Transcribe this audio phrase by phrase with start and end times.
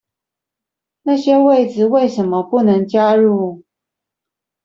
[1.03, 3.61] 那些位子為什麼不能加入？